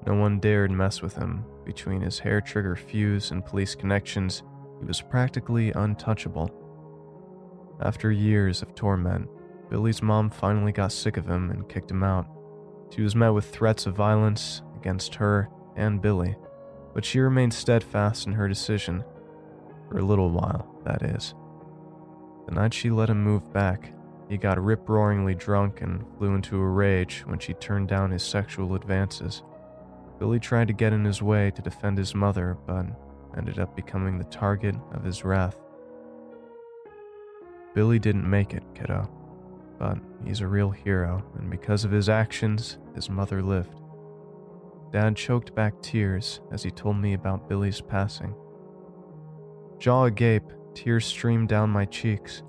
No 0.06 0.16
one 0.16 0.42
dared 0.42 0.72
mess 0.72 1.02
with 1.02 1.16
him. 1.16 1.46
Between 1.64 2.02
his 2.02 2.20
hair 2.20 2.42
trigger 2.42 2.76
fuse 2.76 3.32
and 3.32 3.46
police 3.46 3.76
connections, 3.76 4.44
he 4.82 4.86
was 4.86 5.00
practically 5.00 5.72
untouchable. 5.72 6.52
After 7.82 8.12
years 8.12 8.62
of 8.62 8.76
torment, 8.76 9.30
Billy's 9.70 10.02
mom 10.02 10.30
finally 10.30 10.74
got 10.74 10.92
sick 10.92 11.16
of 11.16 11.30
him 11.30 11.50
and 11.50 11.70
kicked 11.70 11.90
him 11.90 12.04
out. 12.04 12.28
She 12.94 13.02
was 13.02 13.16
met 13.16 13.30
with 13.30 13.46
threats 13.46 13.86
of 13.86 13.96
violence 13.96 14.62
against 14.76 15.16
her 15.16 15.48
and 15.78 16.02
Billy, 16.02 16.36
but 16.94 17.06
she 17.06 17.22
remained 17.22 17.54
steadfast 17.54 18.28
in 18.28 18.34
her 18.34 18.50
decision. 18.50 19.02
For 19.90 20.00
a 20.00 20.04
little 20.04 20.30
while, 20.30 20.82
that 20.84 21.04
is. 21.04 21.34
The 22.48 22.56
night 22.56 22.74
she 22.74 22.90
let 22.90 23.10
him 23.10 23.24
move 23.24 23.52
back, 23.54 23.94
he 24.30 24.38
got 24.38 24.64
rip 24.64 24.88
roaringly 24.88 25.36
drunk 25.36 25.82
and 25.82 26.06
flew 26.18 26.34
into 26.34 26.58
a 26.58 26.68
rage 26.68 27.24
when 27.26 27.40
she 27.40 27.54
turned 27.54 27.90
down 27.90 28.12
his 28.12 28.24
sexual 28.24 28.74
advances. 28.76 29.44
Billy 30.18 30.40
tried 30.40 30.68
to 30.68 30.74
get 30.74 30.94
in 30.94 31.06
his 31.06 31.22
way 31.22 31.52
to 31.52 31.62
defend 31.62 31.98
his 31.98 32.16
mother, 32.16 32.58
but 32.66 32.86
ended 33.38 33.60
up 33.60 33.76
becoming 33.76 34.18
the 34.18 34.24
target 34.26 34.76
of 34.94 35.04
his 35.04 35.24
wrath. 35.24 35.58
Billy 37.76 38.00
didn't 38.00 38.28
make 38.28 38.54
it, 38.54 38.64
kiddo, 38.74 39.10
but 39.78 40.00
he's 40.26 40.42
a 40.42 40.48
real 40.48 40.72
hero, 40.72 41.24
and 41.38 41.50
because 41.50 41.86
of 41.86 41.92
his 41.92 42.10
actions, 42.10 42.78
his 42.96 43.10
mother 43.10 43.42
lived. 43.42 43.80
Dad 44.92 45.16
choked 45.16 45.54
back 45.54 45.80
tears 45.82 46.40
as 46.52 46.64
he 46.64 46.72
told 46.72 46.98
me 46.98 47.14
about 47.14 47.50
Billy's 47.50 47.82
passing. 47.82 48.34
Jaw 49.78 50.06
agape, 50.06 50.50
Tears 50.78 51.08
streamed 51.08 51.50
down 51.50 51.72
my 51.72 51.86
cheeks. 51.86 52.44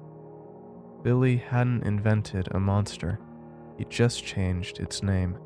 Billy 1.03 1.39
hadn't 1.39 1.85
invented 1.85 2.47
a 2.51 2.61
monster, 2.61 3.19
he 3.79 3.87
just 3.87 4.23
changed 4.23 4.81
its 4.81 5.03
name. 5.03 5.39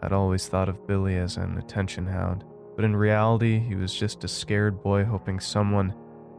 I'd 0.00 0.14
always 0.14 0.48
thought 0.48 0.70
of 0.70 0.86
Billy 0.86 1.18
as 1.18 1.36
an 1.36 1.58
attention 1.58 2.06
hound, 2.06 2.42
but 2.74 2.86
in 2.86 2.96
reality, 2.96 3.58
he 3.58 3.74
was 3.74 3.92
just 3.94 4.24
a 4.24 4.28
scared 4.28 4.82
boy 4.82 5.04
hoping 5.04 5.38
someone, 5.40 5.92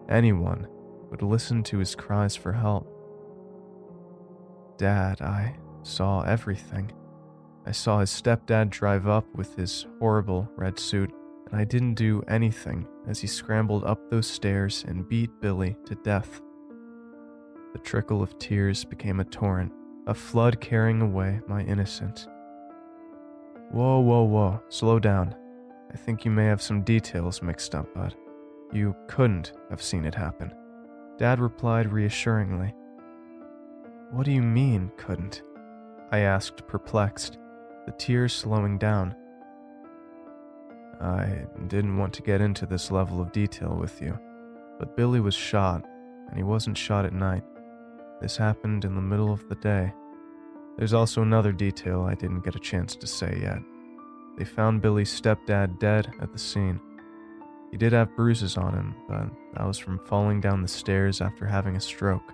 anyone, 0.10 0.68
would 1.12 1.22
listen 1.22 1.62
to 1.66 1.78
his 1.78 1.94
cries 1.94 2.36
for 2.36 2.52
help. 2.52 2.92
Dad, 4.80 5.22
I 5.22 5.58
saw 5.84 6.24
everything. 6.24 6.92
I 7.68 7.72
saw 7.72 8.00
his 8.00 8.10
stepdad 8.10 8.72
drive 8.72 9.08
up 9.08 9.28
with 9.36 9.56
his 9.56 9.86
horrible 10.00 10.50
red 10.56 10.80
suit, 10.80 11.14
and 11.56 11.62
I 11.62 11.64
didn't 11.64 11.94
do 11.94 12.22
anything 12.28 12.86
as 13.08 13.22
he 13.22 13.28
scrambled 13.28 13.86
up 13.86 14.10
those 14.10 14.28
stairs 14.28 14.84
and 14.90 15.08
beat 15.08 15.30
Billy 15.40 15.78
to 15.86 15.96
death. 15.96 16.42
The 17.72 17.80
trickle 17.80 18.22
of 18.22 18.38
tears 18.40 18.84
became 18.84 19.22
a 19.22 19.24
torrent, 19.24 19.72
a 20.06 20.14
flood 20.14 20.60
carrying 20.60 21.02
away 21.02 21.40
my 21.48 21.62
innocence. 21.62 22.28
Whoa, 23.72 24.02
whoa, 24.02 24.24
whoa, 24.24 24.62
slow 24.68 25.00
down. 25.00 25.34
I 25.94 25.96
think 25.96 26.26
you 26.26 26.32
may 26.32 26.44
have 26.44 26.62
some 26.62 26.82
details 26.82 27.42
mixed 27.42 27.74
up, 27.74 27.94
bud. 27.96 28.16
You 28.74 28.94
couldn't 29.08 29.54
have 29.70 29.82
seen 29.82 30.04
it 30.04 30.14
happen. 30.14 30.52
Dad 31.18 31.40
replied 31.40 31.90
reassuringly. 31.90 32.74
What 34.12 34.26
do 34.26 34.34
you 34.34 34.42
mean, 34.42 34.92
couldn't? 34.98 35.42
I 36.12 36.20
asked, 36.20 36.68
perplexed 36.68 37.38
the 37.86 37.94
tears 37.94 38.34
slowing 38.34 38.78
down. 38.78 39.16
I 41.02 41.46
didn't 41.68 41.98
want 41.98 42.14
to 42.14 42.22
get 42.22 42.42
into 42.42 42.66
this 42.66 42.92
level 42.92 43.22
of 43.22 43.32
detail 43.32 43.76
with 43.76 44.02
you, 44.02 44.18
but 44.80 44.96
Billy 44.96 45.20
was 45.20 45.36
shot, 45.36 45.86
and 46.28 46.38
he 46.38 46.44
wasn't 46.44 46.78
shot 46.78 47.06
at 47.06 47.14
night. 47.14 47.44
This 48.22 48.38
happened 48.38 48.86
in 48.86 48.96
the 48.96 49.02
middle 49.02 49.32
of 49.32 49.48
the 49.50 49.56
day. 49.56 49.94
There's 50.78 50.94
also 50.94 51.22
another 51.22 51.52
detail 51.52 52.04
I 52.04 52.16
didn't 52.16 52.44
get 52.44 52.56
a 52.56 52.60
chance 52.60 52.96
to 52.96 53.08
say 53.08 53.40
yet. 53.42 53.60
They 54.38 54.46
found 54.46 54.82
Billy's 54.82 55.22
stepdad 55.22 55.80
dead 55.80 56.12
at 56.22 56.34
the 56.34 56.40
scene. 56.40 56.80
He 57.72 57.78
did 57.78 57.94
have 57.94 58.16
bruises 58.16 58.58
on 58.58 58.74
him, 58.74 58.96
but 59.08 59.30
that 59.54 59.68
was 59.68 59.78
from 59.78 60.00
falling 60.06 60.42
down 60.42 60.62
the 60.62 60.68
stairs 60.68 61.22
after 61.22 61.46
having 61.46 61.76
a 61.76 61.82
stroke. 61.82 62.34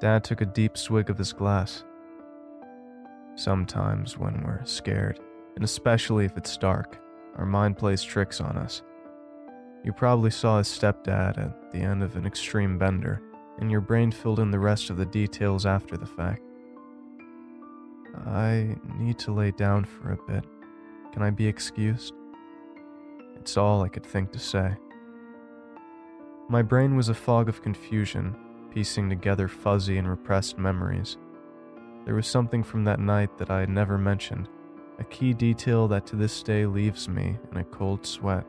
Dad 0.00 0.24
took 0.24 0.40
a 0.40 0.46
deep 0.46 0.76
swig 0.76 1.10
of 1.10 1.18
his 1.18 1.32
glass 1.32 1.84
Sometimes, 3.36 4.16
when 4.16 4.42
we're 4.42 4.64
scared, 4.64 5.20
and 5.56 5.64
especially 5.64 6.24
if 6.24 6.38
it's 6.38 6.56
dark, 6.56 6.98
our 7.36 7.46
mind 7.46 7.76
plays 7.78 8.02
tricks 8.02 8.40
on 8.40 8.56
us. 8.56 8.82
You 9.84 9.92
probably 9.92 10.30
saw 10.30 10.58
his 10.58 10.68
stepdad 10.68 11.38
at 11.38 11.70
the 11.70 11.78
end 11.78 12.02
of 12.02 12.16
an 12.16 12.26
extreme 12.26 12.76
bender, 12.78 13.22
and 13.58 13.70
your 13.70 13.80
brain 13.80 14.10
filled 14.10 14.40
in 14.40 14.50
the 14.50 14.58
rest 14.58 14.90
of 14.90 14.96
the 14.96 15.06
details 15.06 15.64
after 15.64 15.96
the 15.96 16.06
fact. 16.06 16.42
I 18.26 18.76
need 18.98 19.18
to 19.20 19.32
lay 19.32 19.50
down 19.50 19.84
for 19.84 20.12
a 20.12 20.32
bit. 20.32 20.44
Can 21.12 21.22
I 21.22 21.30
be 21.30 21.46
excused? 21.46 22.14
It's 23.38 23.56
all 23.56 23.82
I 23.82 23.88
could 23.88 24.04
think 24.04 24.32
to 24.32 24.38
say. 24.38 24.74
My 26.48 26.62
brain 26.62 26.96
was 26.96 27.08
a 27.08 27.14
fog 27.14 27.48
of 27.48 27.62
confusion, 27.62 28.34
piecing 28.72 29.08
together 29.08 29.48
fuzzy 29.48 29.98
and 29.98 30.08
repressed 30.08 30.58
memories. 30.58 31.16
There 32.04 32.14
was 32.14 32.26
something 32.26 32.62
from 32.62 32.84
that 32.84 33.00
night 33.00 33.36
that 33.38 33.50
I 33.50 33.60
had 33.60 33.68
never 33.68 33.98
mentioned, 33.98 34.48
a 34.98 35.04
key 35.04 35.32
detail 35.32 35.88
that 35.88 36.06
to 36.06 36.16
this 36.16 36.42
day 36.42 36.66
leaves 36.66 37.08
me 37.08 37.38
in 37.50 37.58
a 37.58 37.64
cold 37.64 38.06
sweat. 38.06 38.46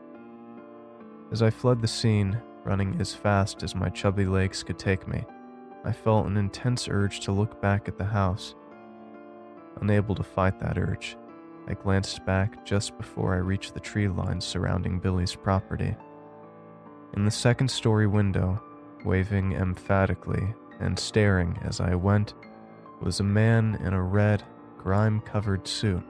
As 1.30 1.42
I 1.42 1.50
fled 1.50 1.82
the 1.82 1.88
scene, 1.88 2.40
running 2.64 2.96
as 3.00 3.14
fast 3.14 3.62
as 3.62 3.74
my 3.74 3.88
chubby 3.90 4.24
legs 4.24 4.62
could 4.62 4.78
take 4.78 5.06
me, 5.06 5.24
I 5.84 5.92
felt 5.92 6.26
an 6.26 6.36
intense 6.36 6.88
urge 6.88 7.20
to 7.20 7.32
look 7.32 7.60
back 7.60 7.88
at 7.88 7.98
the 7.98 8.04
house. 8.04 8.54
Unable 9.80 10.14
to 10.14 10.22
fight 10.22 10.58
that 10.60 10.78
urge, 10.78 11.16
I 11.68 11.74
glanced 11.74 12.24
back 12.24 12.64
just 12.64 12.96
before 12.96 13.34
I 13.34 13.38
reached 13.38 13.74
the 13.74 13.80
tree 13.80 14.08
line 14.08 14.40
surrounding 14.40 14.98
Billy's 14.98 15.34
property. 15.34 15.94
In 17.14 17.24
the 17.24 17.30
second 17.30 17.68
story 17.68 18.06
window, 18.06 18.60
waving 19.04 19.52
emphatically 19.52 20.54
and 20.80 20.98
staring 20.98 21.58
as 21.62 21.80
I 21.80 21.94
went, 21.94 22.34
was 23.00 23.20
a 23.20 23.24
man 23.24 23.78
in 23.84 23.92
a 23.92 24.02
red, 24.02 24.42
grime 24.78 25.20
covered 25.20 25.68
suit. 25.68 26.02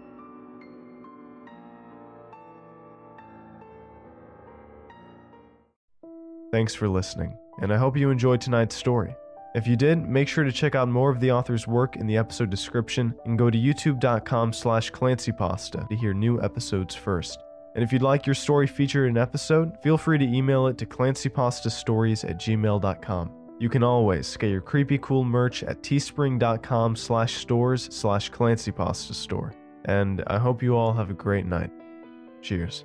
Thanks 6.50 6.74
for 6.74 6.88
listening, 6.88 7.36
and 7.60 7.72
I 7.72 7.76
hope 7.76 7.96
you 7.96 8.10
enjoyed 8.10 8.40
tonight's 8.40 8.74
story. 8.74 9.14
If 9.54 9.66
you 9.66 9.76
did, 9.76 10.08
make 10.08 10.28
sure 10.28 10.44
to 10.44 10.52
check 10.52 10.74
out 10.74 10.88
more 10.88 11.10
of 11.10 11.20
the 11.20 11.32
author's 11.32 11.66
work 11.66 11.96
in 11.96 12.06
the 12.06 12.16
episode 12.16 12.50
description 12.50 13.14
and 13.24 13.38
go 13.38 13.50
to 13.50 13.58
youtube.com 13.58 14.52
slash 14.52 14.90
clancypasta 14.92 15.88
to 15.88 15.96
hear 15.96 16.14
new 16.14 16.40
episodes 16.42 16.94
first. 16.94 17.42
And 17.74 17.82
if 17.84 17.92
you'd 17.92 18.02
like 18.02 18.26
your 18.26 18.34
story 18.34 18.66
featured 18.66 19.08
in 19.08 19.16
an 19.16 19.22
episode, 19.22 19.76
feel 19.82 19.98
free 19.98 20.18
to 20.18 20.24
email 20.24 20.66
it 20.66 20.78
to 20.78 20.86
clancypastastories 20.86 22.28
at 22.28 22.38
gmail.com. 22.38 23.32
You 23.58 23.68
can 23.68 23.82
always 23.82 24.36
get 24.36 24.50
your 24.50 24.60
creepy 24.60 24.98
cool 24.98 25.24
merch 25.24 25.62
at 25.64 25.82
teespring.com 25.82 26.96
slash 26.96 27.34
stores 27.34 27.88
slash 27.92 28.30
clancypasta 28.30 29.14
store. 29.14 29.52
And 29.84 30.22
I 30.26 30.38
hope 30.38 30.62
you 30.62 30.76
all 30.76 30.92
have 30.92 31.10
a 31.10 31.14
great 31.14 31.46
night. 31.46 31.70
Cheers. 32.42 32.84